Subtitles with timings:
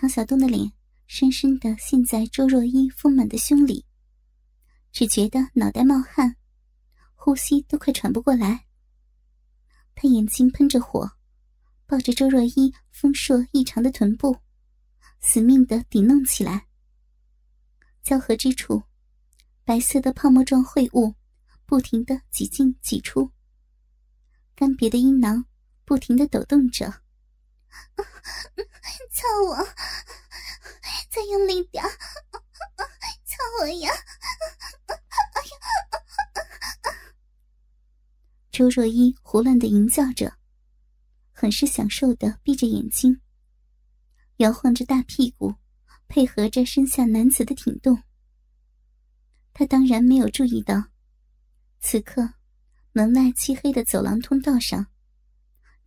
[0.00, 0.72] 唐小东的脸
[1.06, 3.84] 深深的陷在周若依丰满的胸里，
[4.92, 6.36] 只觉得脑袋冒汗，
[7.14, 8.64] 呼吸都快喘不过来。
[9.94, 11.06] 他眼睛喷着火，
[11.84, 14.38] 抱着周若依丰硕异常的臀部，
[15.20, 16.66] 死命的顶弄起来。
[18.02, 18.82] 交合之处，
[19.66, 21.14] 白色的泡沫状秽物
[21.66, 23.30] 不停的挤进挤出，
[24.54, 25.44] 干瘪的阴囊
[25.84, 27.02] 不停的抖动着。
[29.12, 29.56] 操我！
[31.10, 31.82] 再用力点！
[31.82, 33.90] 操我呀！
[34.88, 35.52] 哎呀！
[38.50, 40.36] 周若依胡乱的吟叫着，
[41.32, 43.20] 很是享受的闭着眼睛，
[44.36, 45.54] 摇晃着大屁股，
[46.08, 48.02] 配合着身下男子的挺动。
[49.52, 50.84] 他当然没有注意到，
[51.80, 52.34] 此刻
[52.92, 54.86] 门外漆黑的走廊通道上。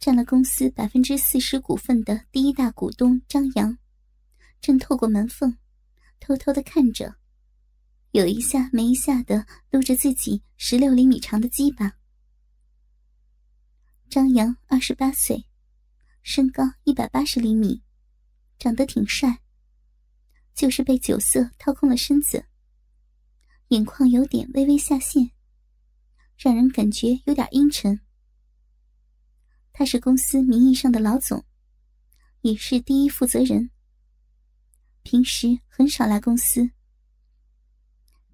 [0.03, 3.77] 占了公司百分之四十股份的第一大股东张扬，
[4.59, 5.57] 正透过门缝，
[6.19, 7.15] 偷偷的看着，
[8.11, 11.93] 有一下没一下的撸着自己十六厘米长的鸡巴。
[14.09, 15.45] 张扬二十八岁，
[16.21, 17.81] 身高一百八十厘米，
[18.59, 19.39] 长得挺帅，
[20.53, 22.43] 就是被酒色掏空了身子，
[23.69, 25.31] 眼眶有点微微下陷，
[26.35, 28.01] 让人感觉有点阴沉。
[29.73, 31.43] 他是公司名义上的老总，
[32.41, 33.71] 也是第一负责人。
[35.01, 36.69] 平时很少来公司，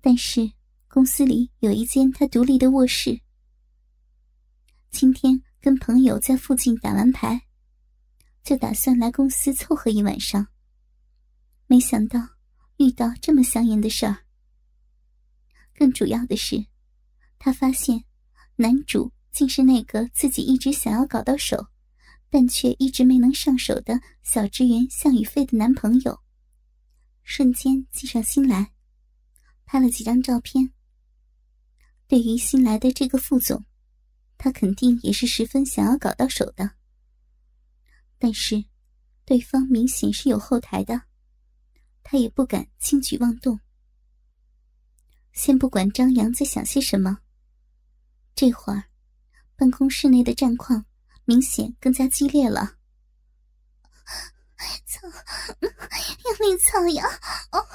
[0.01, 0.51] 但是
[0.89, 3.21] 公司里有一间他独立的卧室。
[4.91, 7.47] 今天跟朋友在附近打完牌，
[8.43, 10.45] 就打算来公司凑合一晚上。
[11.67, 12.19] 没想到
[12.77, 14.25] 遇到这么香艳的事儿。
[15.73, 16.65] 更主要的是，
[17.37, 18.03] 他发现
[18.57, 19.13] 男主。
[19.39, 21.67] 竟是那个自己一直想要搞到手，
[22.29, 26.19] 但却一直没能上手的小职员向宇飞的男朋友，
[27.23, 28.73] 瞬间计上心来，
[29.63, 30.73] 拍了几张照片。
[32.05, 33.63] 对于新来的这个副总，
[34.37, 36.71] 他肯定也是十分想要搞到手的。
[38.17, 38.65] 但是，
[39.23, 41.03] 对方明显是有后台的，
[42.03, 43.57] 他也不敢轻举妄动。
[45.31, 47.19] 先不管张扬在想些什么，
[48.35, 48.88] 这会儿。
[49.59, 50.85] 办公室内的战况
[51.25, 52.75] 明显更加激烈了。
[54.87, 55.05] 操！
[55.59, 57.03] 用力操呀！
[57.51, 57.67] 哦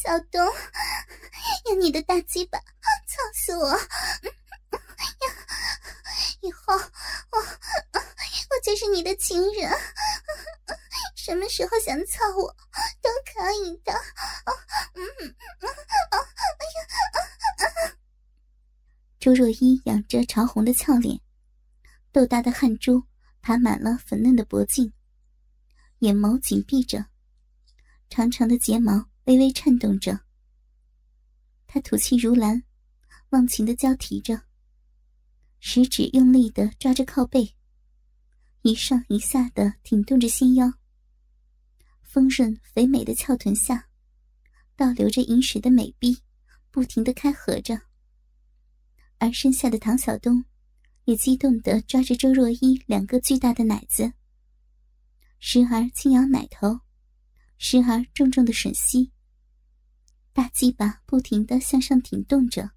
[0.00, 0.40] 小东，
[1.66, 3.76] 用你的大鸡巴操死我！
[6.40, 8.00] 以后我我
[8.64, 9.76] 就是你的情人，
[11.16, 12.56] 什么时候想操我
[13.02, 13.92] 都可以的。
[19.20, 21.20] 周若依仰着潮红的俏脸，
[22.10, 23.04] 豆大的汗珠
[23.42, 24.90] 爬满了粉嫩的脖颈，
[25.98, 27.04] 眼眸紧闭着，
[28.08, 30.20] 长长的睫毛微微颤动着。
[31.66, 32.62] 她吐气如兰，
[33.28, 34.40] 忘情的交替着，
[35.58, 37.54] 食指用力的抓着靠背，
[38.62, 40.72] 一上一下的挺动着纤腰。
[42.02, 43.86] 丰润肥美的翘臀下，
[44.76, 46.22] 倒流着银水的美臂，
[46.70, 47.78] 不停的开合着。
[49.20, 50.44] 而身下的唐小东，
[51.04, 54.14] 也激动地抓着周若依两个巨大的奶子，
[55.38, 56.80] 时而轻摇奶头，
[57.58, 59.12] 时而重重的吮吸。
[60.32, 62.70] 大鸡巴不停地向上挺动着，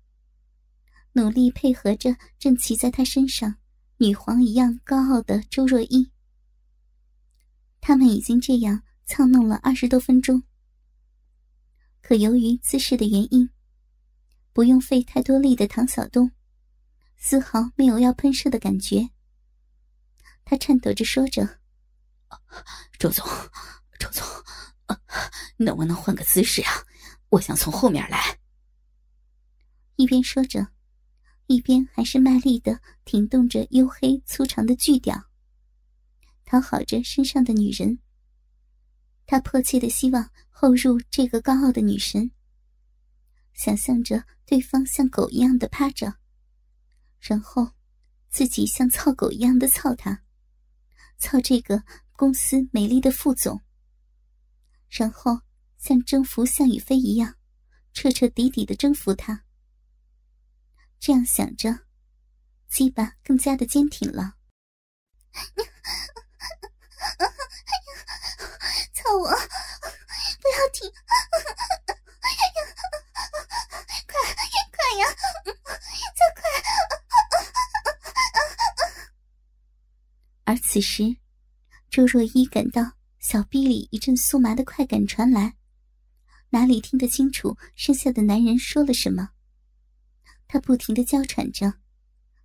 [1.14, 3.56] 努力配合着正骑在他身上
[3.98, 6.12] 女皇一样高傲的周若依。
[7.80, 10.44] 他们已经这样操弄了二十多分钟，
[12.02, 13.50] 可由于姿势的原因。
[14.54, 16.32] 不用费太多力的唐小东，
[17.18, 19.10] 丝毫没有要喷射的感觉。
[20.46, 21.60] 他颤抖着说着
[23.00, 23.26] ：“周总，
[24.00, 24.24] 周总，
[25.58, 26.70] 能不能换个姿势呀？
[27.30, 28.38] 我想从后面来。”
[29.98, 30.68] 一边说着，
[31.48, 35.30] 一边还是卖力的挺动着黝黑粗长的巨屌，
[36.46, 37.98] 讨好着身上的女人。
[39.26, 42.30] 他迫切的希望后入这个高傲的女神。
[43.54, 46.14] 想象着对方像狗一样的趴着，
[47.20, 47.72] 然后
[48.30, 50.24] 自己像操狗一样的操他，
[51.18, 53.62] 操这个公司美丽的副总，
[54.90, 55.42] 然后
[55.78, 57.38] 像征服向宇飞一样，
[57.94, 59.46] 彻彻底底的征服他。
[61.00, 61.88] 这样想着，
[62.70, 64.36] 鸡巴更加的坚挺了。
[68.94, 69.30] 操我！
[69.30, 70.92] 不要停！
[80.46, 81.18] 而此时，
[81.90, 85.56] 周若依感到小臂里一阵酥麻的快感传来，
[86.50, 89.30] 哪里听得清楚剩下的男人说了什么？
[90.48, 91.74] 她不停的娇喘着，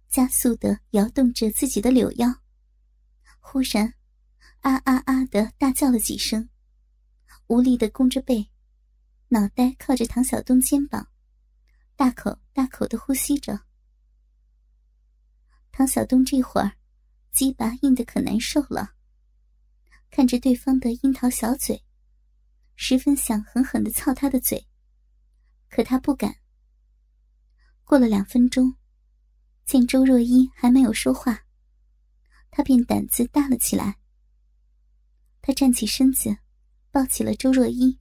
[0.08, 2.42] 加速的摇动着自己的柳腰，
[3.40, 3.94] 忽然，
[4.60, 6.48] 啊啊啊的大叫了几声，
[7.48, 8.48] 无力的弓着背，
[9.28, 11.08] 脑袋靠着唐小东肩膀，
[11.96, 13.62] 大口大口的呼吸着。
[15.72, 16.77] 唐小东这会儿，
[17.38, 18.94] 鸡巴硬的可难受了。
[20.10, 21.84] 看着对方的樱桃小嘴，
[22.74, 24.66] 十分想狠狠的操他的嘴，
[25.68, 26.34] 可他不敢。
[27.84, 28.74] 过了两分钟，
[29.64, 31.44] 见周若依还没有说话，
[32.50, 34.00] 他便胆子大了起来。
[35.40, 36.38] 他站起身子，
[36.90, 38.00] 抱起了周若依，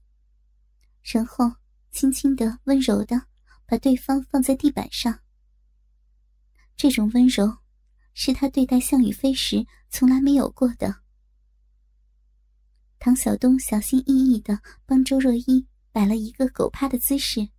[1.04, 1.58] 然后
[1.92, 3.28] 轻轻的、温柔的
[3.68, 5.20] 把对方放在地板上。
[6.76, 7.60] 这种温柔，
[8.20, 11.04] 是他对待向雨飞时从来没有过的。
[12.98, 17.50] 唐小东小心翼翼的帮周若依摆了一个狗趴的姿势，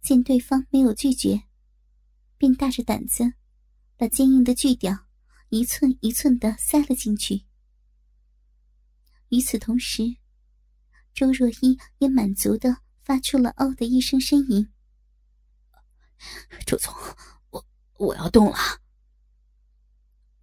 [0.00, 1.42] 见对方没有拒绝，
[2.36, 3.32] 便大着胆子
[3.96, 4.96] 把坚硬的锯条
[5.48, 7.44] 一寸一寸的塞了进去。
[9.30, 10.04] 与此同时，
[11.12, 14.68] 周若依也满足的发出了“嗷”的一声呻吟。
[16.64, 16.94] 周总，
[17.50, 18.56] 我我要动了。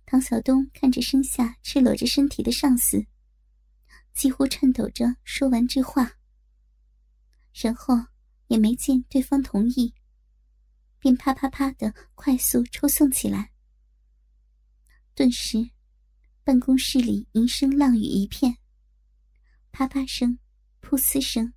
[0.05, 3.05] 唐小东看着身下赤裸着身体的上司。
[4.13, 6.19] 几乎颤抖着说完这话，
[7.53, 7.95] 然后
[8.47, 9.93] 也没见对方同意，
[10.99, 13.51] 便啪啪啪的快速抽送起来。
[15.13, 15.71] 顿时，
[16.43, 18.57] 办公室里银声浪语一片，
[19.71, 20.39] 啪啪声、
[20.81, 21.53] 噗呲声、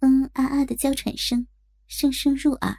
[0.00, 1.46] 嗯啊啊的娇喘声
[1.86, 2.76] 声声入耳。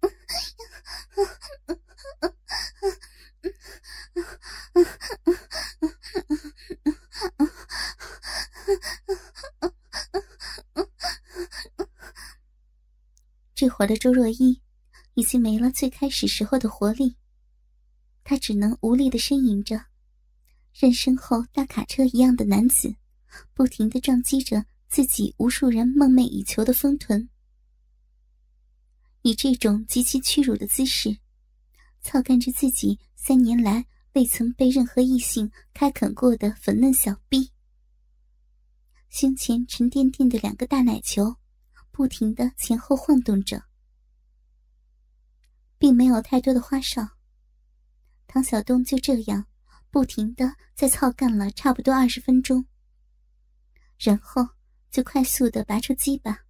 [13.54, 14.60] 这会儿的周若依
[15.14, 17.16] 已经没了最开始时候的活力，
[18.22, 19.86] 她只能无力的呻吟着，
[20.74, 22.94] 任身后大卡车一样的男子
[23.54, 27.30] 不停的撞击着自己无数人梦寐以求的丰臀，
[29.22, 31.16] 以这种极其屈辱的姿势，
[32.06, 37.50] 操干着自己三年来未曾被任何异性开垦过的粉嫩小臂，
[39.08, 41.34] 胸前沉甸甸的两个大奶球。
[41.90, 43.64] 不停的前后晃动着，
[45.78, 47.08] 并没有太多的花哨。
[48.26, 49.46] 唐小东就这样
[49.90, 52.66] 不停的在操干了差不多二十分钟，
[53.98, 54.46] 然后
[54.90, 56.44] 就快速的拔出鸡巴，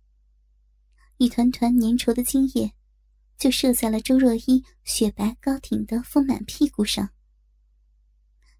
[1.16, 2.74] 一团团粘稠的精液
[3.38, 7.10] 就射在了周若依雪白高挺的丰满屁股上，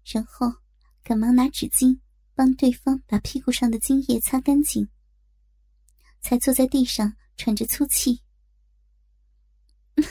[0.05, 0.53] 然后
[1.03, 1.99] 赶忙拿纸巾
[2.35, 4.87] 帮对方把屁股上的精液擦干净。
[6.19, 8.21] 才坐在地上喘着粗气，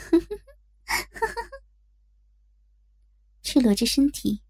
[3.42, 4.42] 赤裸着身体，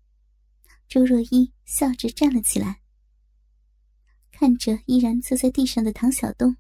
[0.87, 2.83] 周若依笑着站了起来，
[4.31, 6.57] 看着依然坐在地上的唐小东。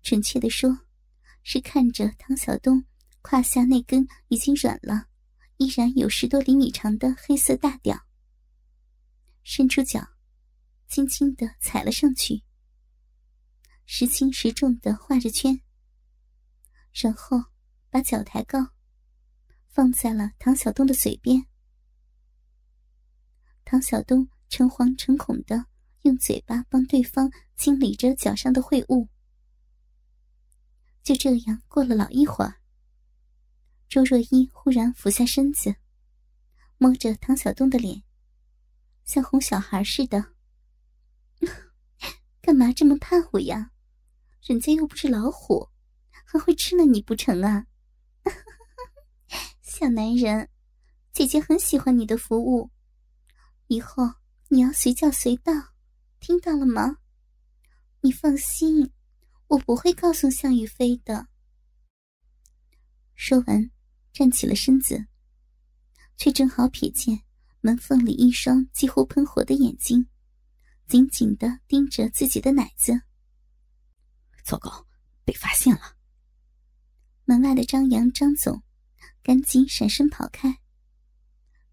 [0.00, 0.86] 准确的说，
[1.42, 2.84] 是看着唐小东
[3.20, 5.08] 胯下那根已经软了、
[5.56, 8.06] 依然有十多厘米长的黑色大屌，
[9.42, 10.08] 伸出脚，
[10.88, 12.42] 轻轻的踩了上去。
[13.84, 15.60] 时轻时重的画着圈，
[16.92, 17.44] 然后
[17.90, 18.68] 把脚抬高，
[19.68, 21.46] 放在了唐小东的嘴边。
[23.64, 25.66] 唐小东诚惶诚恐的
[26.02, 29.08] 用嘴巴帮对方清理着脚上的秽物。
[31.02, 32.60] 就这样过了老一会儿，
[33.88, 35.74] 周若依忽然俯下身子，
[36.78, 38.02] 摸着唐小东的脸，
[39.04, 40.34] 像哄小孩似的
[42.40, 43.70] ：“干嘛这么怕我呀？”
[44.42, 45.68] 人家又不是老虎，
[46.24, 47.66] 还会吃了你不成啊？
[49.62, 50.48] 小男人，
[51.12, 52.70] 姐姐很喜欢你的服务，
[53.66, 54.04] 以后
[54.48, 55.52] 你要随叫随到，
[56.20, 56.98] 听到了吗？
[58.00, 58.92] 你放心，
[59.52, 61.26] 我不会告诉向雨飞的。
[63.14, 63.70] 说完，
[64.10, 65.08] 站起了身子，
[66.16, 67.20] 却正好瞥见
[67.60, 70.06] 门缝里一双几乎喷火的眼睛，
[70.88, 73.02] 紧紧的盯着自己的奶子。
[74.42, 74.86] 糟糕，
[75.22, 75.98] 被发现了！
[77.26, 78.62] 门外的张扬张总
[79.22, 80.60] 赶紧闪身跑开，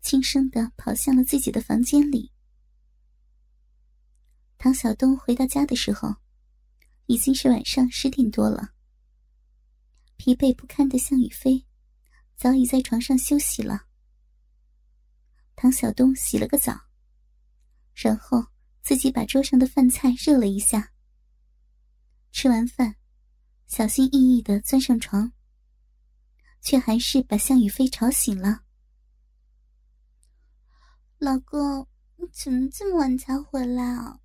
[0.02, 2.34] 轻声的跑向了自己的房间里。
[4.58, 6.18] 唐小东回到家的时候，
[7.10, 8.76] 已经是晚上十点多了。
[10.16, 11.66] 疲惫不堪的向雨飞
[12.36, 13.88] 早已在床上休息了。
[15.56, 16.80] 唐小东洗了个澡，
[17.96, 18.46] 然后
[18.84, 20.94] 自己把桌上的饭菜热了一下。
[22.32, 22.96] 吃完饭，
[23.66, 25.32] 小心翼翼的钻上床，
[26.62, 28.66] 却还是把向宇飞吵醒了。
[31.18, 31.88] 老公，
[32.18, 34.20] 你怎么这么晚才回来啊？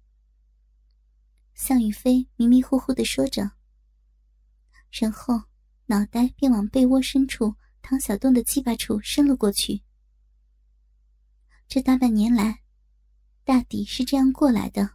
[1.54, 3.52] 向宇飞迷迷糊糊的说着，
[4.90, 5.42] 然后
[5.86, 9.82] 脑袋便往被窝深处唐小东的鸡巴处伸了过去。
[11.68, 12.62] 这大半年来，
[13.44, 14.90] 大抵是这样过来的。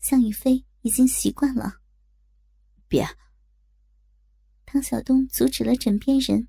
[0.00, 1.80] 向宇飞已经习惯了。
[2.88, 3.06] 别！
[4.66, 6.48] 唐小东阻止了枕边人。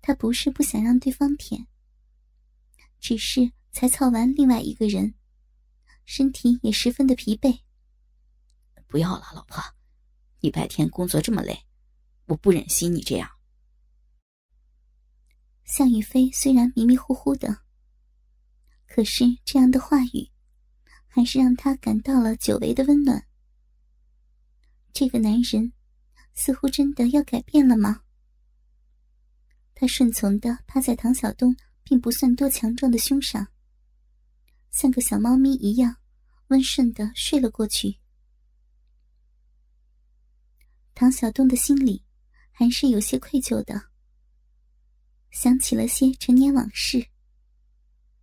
[0.00, 1.66] 他不是不想让对方舔，
[2.98, 5.14] 只是才操完另外一个人，
[6.04, 7.60] 身体也十分的疲惫。
[8.86, 9.62] 不要了，老婆，
[10.40, 11.66] 你白天工作这么累，
[12.26, 13.30] 我不忍心你这样。
[15.64, 17.62] 向宇飞虽然迷迷糊糊的，
[18.86, 20.30] 可是这样的话语，
[21.06, 23.26] 还是让他感到了久违的温暖。
[24.92, 25.72] 这个男人，
[26.34, 28.02] 似乎真的要改变了吗？
[29.74, 33.48] 他顺从的趴在唐小东并不算多强壮的胸上，
[34.72, 35.96] 像个小猫咪一样，
[36.48, 37.98] 温顺的睡了过去。
[40.94, 42.04] 唐小东的心里，
[42.50, 43.90] 还是有些愧疚的。
[45.30, 47.06] 想起了些陈年往事，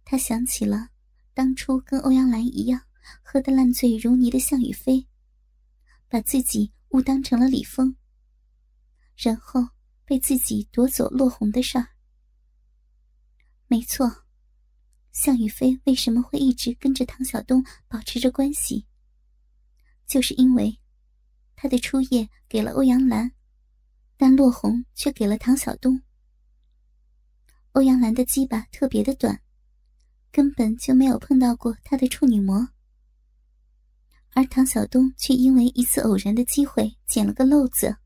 [0.04, 0.90] 他想起了
[1.34, 2.82] 当初跟欧阳兰一样
[3.24, 5.08] 喝得烂醉如泥的向宇飞，
[6.08, 7.96] 把自己误当成了李峰，
[9.16, 9.70] 然后
[10.04, 11.90] 被自己夺走落红的事儿。
[13.68, 14.26] 没错，
[15.12, 18.86] 向宇飞为什么会一直跟着唐小东保持着关系，
[20.08, 20.80] 就是因为
[21.56, 23.32] 他的初夜给了欧阳兰，
[24.16, 26.02] 但落红却给了唐小东。
[27.74, 29.42] 欧阳兰的鸡巴特别的短，
[30.32, 32.70] 根本就没有碰到过他的处女膜，
[34.32, 37.98] 而唐小东却因为一次偶然的机会捡了个漏子，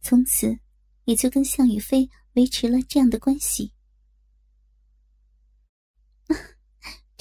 [0.00, 0.58] 从此
[1.04, 3.73] 也就跟向宇飞维持了这样的关系。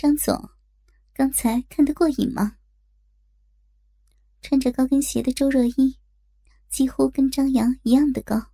[0.04, 0.50] 张总，
[1.14, 2.58] 刚才看得过瘾吗？
[4.42, 5.98] 穿着高跟鞋的周若依，
[6.70, 8.52] 几乎跟张扬一样的高，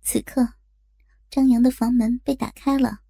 [0.00, 0.54] 此刻。
[1.28, 3.00] 张扬的房门被打开了，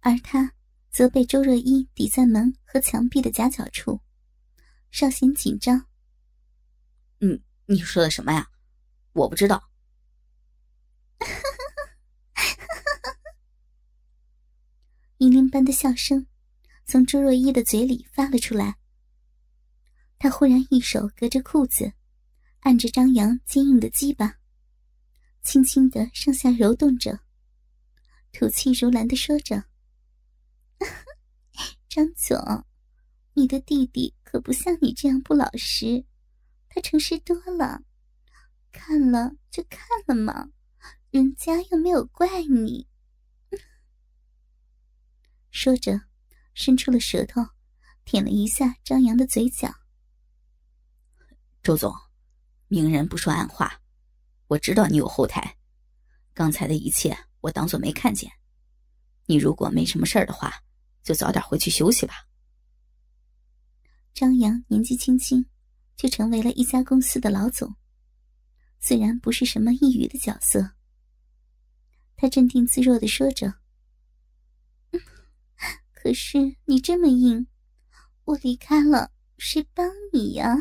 [0.00, 0.52] 而他
[0.90, 4.02] 则被周若依抵在门和墙壁的夹角处，
[4.90, 5.86] 稍显紧张。
[7.20, 8.50] 嗯，你说的什么呀？
[9.14, 9.70] 我不知道。
[15.18, 16.26] 银铃般的笑声
[16.84, 18.76] 从朱若依的嘴里发了出来。
[20.18, 21.92] 他忽然一手隔着裤子，
[22.60, 24.38] 按着张扬坚硬的鸡巴。
[25.42, 27.20] 轻轻的上下揉动着，
[28.32, 29.64] 吐气如兰的说着
[31.88, 32.64] ：“张总，
[33.34, 36.04] 你的弟弟可不像你这样不老实，
[36.68, 37.82] 他诚实多了。
[38.72, 40.50] 看了就看了嘛，
[41.10, 42.86] 人家又没有怪你。”
[45.56, 46.02] 说着，
[46.52, 47.40] 伸出了舌头，
[48.04, 49.74] 舔了一下张扬的嘴角。
[51.62, 51.90] 周总，
[52.68, 53.80] 明人不说暗话。
[54.48, 55.56] 我知道你有后台，
[56.34, 58.30] 刚才的一切我当做没看见。
[59.24, 60.62] 你如果没什么事儿的话，
[61.02, 62.28] 就早点回去休息吧。
[64.12, 65.46] 张扬年纪轻轻，
[65.96, 67.74] 就成为了一家公司的老总，
[68.78, 70.72] 自然不是什么一语的角色。
[72.14, 73.54] 他镇定自若的说着
[76.06, 77.48] ：“可是你这么硬，
[78.26, 80.56] 我离开了谁帮你呀？”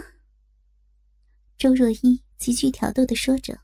[1.55, 3.61] 周若依极具挑逗的说着。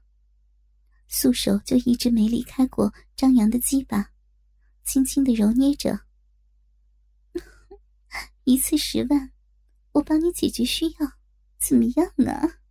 [1.07, 4.11] 素手就一直没离开过张扬的鸡巴，
[4.83, 6.01] 轻轻的揉捏着。
[8.45, 9.31] 一次十万，
[9.93, 11.13] 我帮你解决需要，
[11.59, 12.61] 怎么样啊？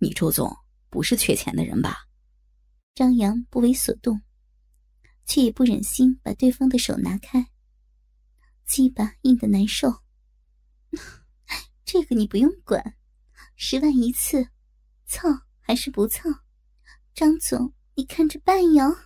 [0.00, 0.54] 你周总
[0.90, 1.96] 不是缺钱的人吧？
[2.94, 4.20] 张扬不为所动，
[5.24, 7.49] 却也不忍心把对方的手拿开。
[8.70, 10.02] 鸡巴硬的难受，
[11.84, 12.94] 这个你不用管，
[13.56, 14.48] 十万一次，
[15.06, 16.30] 操还是不操？
[17.12, 18.96] 张总，你看着办哟。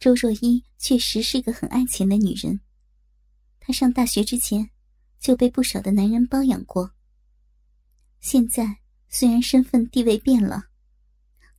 [0.00, 2.58] 周若依确实是个很爱钱的女人，
[3.60, 4.70] 她上大学之前
[5.20, 6.90] 就被不少的男人包养过。
[8.18, 10.64] 现在虽然身份地位变了，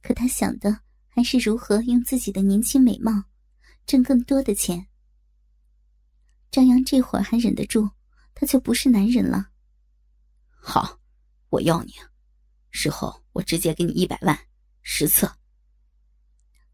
[0.01, 3.23] 可她想的还是如何用自己的年轻美貌
[3.85, 4.85] 挣更多的钱。
[6.51, 7.89] 张扬这会儿还忍得住，
[8.33, 9.49] 他就不是男人了。
[10.49, 10.99] 好，
[11.49, 11.93] 我要你，
[12.71, 14.37] 事后我直接给你一百万。
[14.81, 15.37] 实测。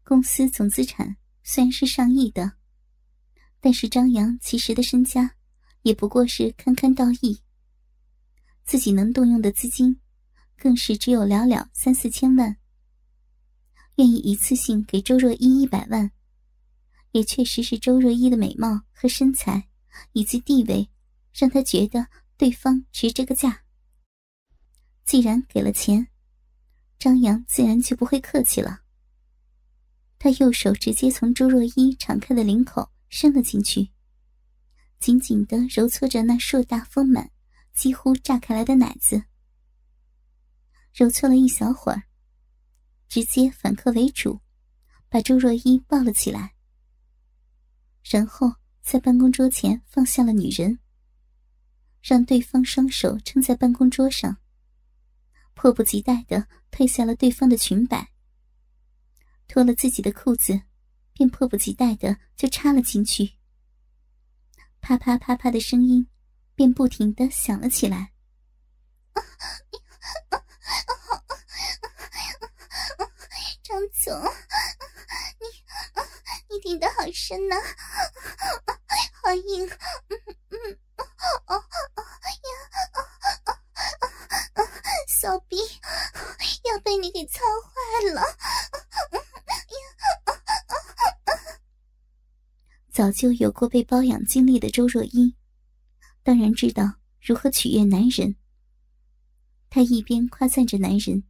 [0.04, 2.52] 公司总资产虽然是上亿的，
[3.60, 5.34] 但是张扬其实的身家
[5.82, 7.40] 也不过是堪堪到亿，
[8.64, 9.98] 自己能动用的资金
[10.56, 12.56] 更是只有寥寥三四千万。
[13.96, 16.10] 愿意一次性给周若依一百万，
[17.12, 19.68] 也确实是周若依的美貌和身材
[20.12, 20.88] 以及地位，
[21.32, 23.62] 让他觉得对方值这个价。
[25.04, 26.08] 既然给了钱，
[26.98, 28.80] 张扬自然就不会客气了。
[30.18, 33.90] 他右手直接从周若依敞开的领口伸了进去，
[34.98, 37.30] 紧紧的揉搓着那硕大丰满、
[37.74, 39.24] 几乎炸开来的奶子，
[40.94, 42.04] 揉搓了一小会儿。
[43.08, 44.40] 直接反客为主，
[45.10, 46.51] 把周若依抱了起来，
[48.02, 50.78] 然后在办公桌前放下了女人，
[52.02, 54.36] 让对方双手撑在办公桌上，
[55.54, 58.12] 迫不及待的褪下了对方的裙摆，
[59.46, 60.60] 脱了自己的裤子，
[61.12, 63.38] 便迫不及待的就插了进去，
[64.80, 66.06] 啪啪啪啪的声音
[66.54, 68.12] 便不停的响了起来。
[73.62, 74.12] 张总，
[76.52, 77.56] 你顶的好深呐，
[79.22, 80.78] 好硬，嗯嗯，
[81.46, 82.52] 哦呀，
[85.08, 85.56] 小逼
[86.64, 88.22] 要被你给操坏了，
[92.92, 95.34] 早就有过被包养经历的周若依，
[96.22, 98.36] 当然知道如何取悦男人。
[99.70, 101.24] 她一边夸赞着男人。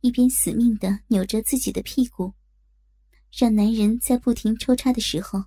[0.00, 2.32] 一边死命的扭着自己的屁股，
[3.38, 5.44] 让男人在不停抽插的时候，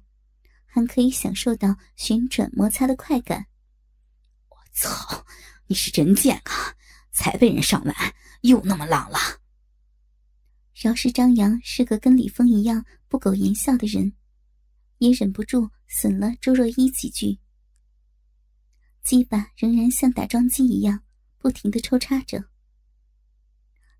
[0.64, 3.48] 还可以享受到旋转摩擦的快感。
[4.48, 5.26] 我操，
[5.68, 6.78] 你是真贱啊！
[7.12, 7.94] 才被人上完，
[8.44, 9.18] 又那么浪了。
[10.74, 14.14] 饶是张扬是个跟李峰一样不苟言笑的人，
[15.00, 17.40] 也忍不住损了周若依几句。
[19.04, 21.04] 鸡巴仍然像打桩机一样，
[21.38, 22.46] 不停的抽插着。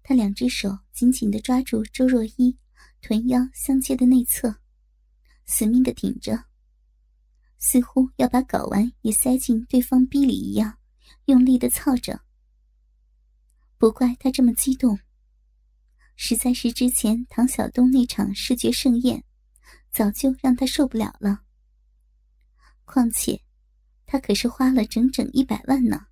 [0.02, 2.58] 他两只手紧紧的抓住周若依
[3.02, 4.56] 臀腰相接的内侧，
[5.46, 6.46] 死命的顶着，
[7.58, 10.78] 似乎要把睾丸也塞进对方逼里一样，
[11.26, 12.22] 用力的操着。
[13.78, 15.00] 不怪他这么激动，
[16.16, 19.24] 实在是之前唐晓东那场视觉盛宴，
[19.90, 21.42] 早就让他受不了了。
[22.86, 23.42] 况且，
[24.06, 26.06] 他可是花了整整一百万呢，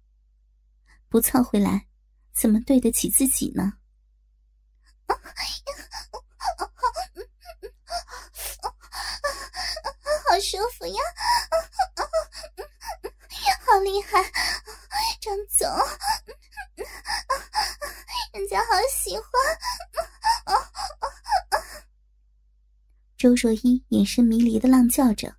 [1.08, 1.88] 不操回来，
[2.34, 3.74] 怎么对得起自己呢？
[10.40, 11.00] 舒服呀！
[13.66, 14.24] 好厉害，
[15.20, 15.68] 张总，
[18.34, 19.26] 人家好喜欢。
[23.18, 25.36] 周若依眼神迷离的浪叫着，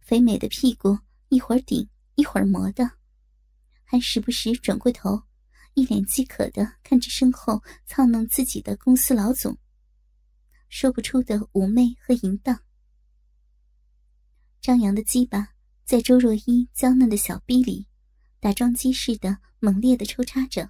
[0.00, 2.90] 肥美的屁股一会儿顶一会儿磨的，
[3.84, 5.22] 还时不时转过头。
[5.74, 9.58] 一脸饥渴的看着身后操弄自己的公司老总，
[10.68, 12.65] 说不出的妩媚和淫荡。
[14.66, 15.50] 张扬的鸡巴
[15.84, 17.86] 在周若依娇嫩的小臂里，
[18.40, 20.68] 打桩机似的猛烈的抽插着，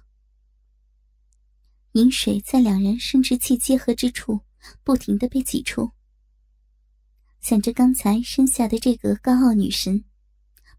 [1.93, 4.39] 饮水在两人生殖器结合之处
[4.83, 5.89] 不停的被挤出。
[7.39, 10.05] 想着刚才生下的这个高傲女神，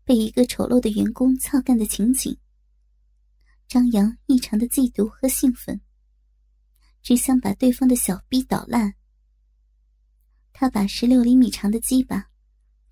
[0.05, 2.39] 被一个丑陋的员工操干的情景。
[3.67, 5.81] 张扬异常的嫉妒和兴奋，
[7.03, 8.95] 只想把对方的小逼捣烂。
[10.53, 12.31] 他把十六厘米长的鸡巴，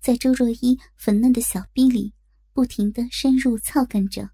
[0.07, 2.13] 在周若依粉嫩的小臂里
[2.53, 4.29] 不停的深入操干着，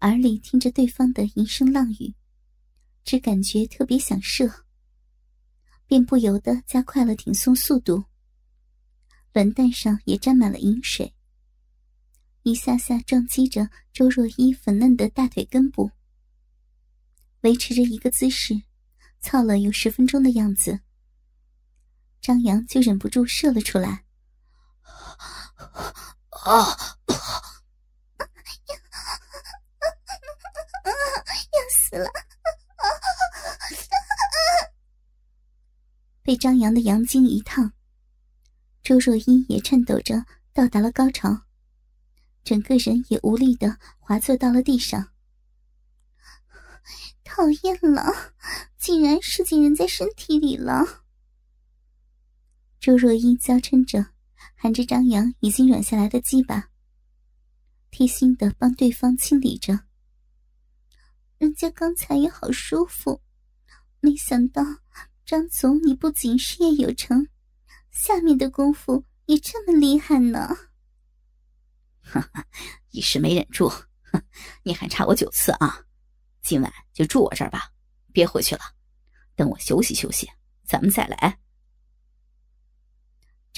[0.00, 2.14] 耳里听着对方的淫声浪语，
[3.02, 4.66] 只感觉特别想射，
[5.86, 8.04] 便不由得加快了挺送速度，
[9.32, 11.14] 卵蛋上也沾满了饮水。
[12.42, 15.90] 一下下撞击着周若依粉嫩的大腿根部，
[17.40, 18.60] 维持着一个姿势，
[19.18, 20.80] 操了有十分钟的样子。
[22.20, 24.04] 张扬就忍不住射了出来。
[25.56, 26.76] 啊！
[31.52, 32.08] 要死了！
[36.22, 37.72] 被张扬的阳精一烫，
[38.82, 41.42] 周若依也颤抖着到达了高潮。
[42.44, 45.12] 整个人也无力的滑坐到了地上。
[47.24, 48.34] 讨厌了，
[48.78, 51.02] 竟然射进人家身体里了。
[52.78, 54.06] 周若依娇嗔着，
[54.66, 56.70] 含着张扬已经软下来的鸡巴，
[57.92, 59.78] 贴心的帮对方清理着。
[61.38, 63.22] 人家刚才也好舒服，
[64.00, 64.64] 没想到
[65.24, 67.28] 张总，你不仅事业有成，
[67.92, 70.48] 下面的功夫也这么厉害呢。
[72.02, 72.44] 哈哈，
[72.90, 73.72] 一时没忍住，
[74.64, 75.80] 你还差我九次啊！
[76.42, 77.70] 今晚就住我这儿吧，
[78.12, 78.62] 别回去了。
[79.36, 80.28] 等我休息休息，
[80.64, 81.38] 咱们再来。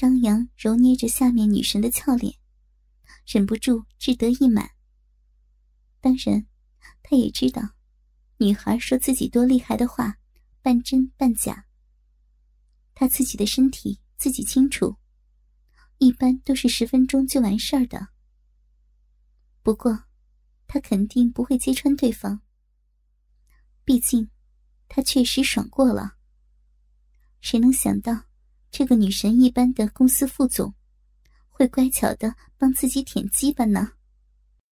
[0.01, 2.33] 张扬揉捏着下面女神的俏脸，
[3.27, 4.71] 忍不住志得意满。
[6.01, 6.47] 当然，
[7.03, 7.71] 他也知道，
[8.37, 10.17] 女孩说自己多厉害的话，
[10.63, 11.67] 半真半假。
[12.95, 14.95] 他自己的身体自己清楚，
[15.97, 18.11] 一般都是十分钟就完事儿的。
[19.65, 20.05] 不过，
[20.69, 22.41] 他肯定不会揭穿对方。
[23.85, 24.31] 毕竟，
[24.87, 26.19] 他确实爽过了。
[27.41, 28.28] 谁能想到，
[28.71, 30.73] 这个女神一般的公司副总，
[31.49, 33.93] 会乖巧的帮自己舔鸡巴呢？